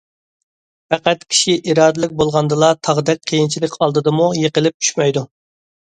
[0.93, 5.31] پەقەت كىشى ئىرادىلىك بولغاندىلا تاغدەك قىيىنچىلىق ئالدىدىمۇ يىقىلىپ چۈشمەيدۇ.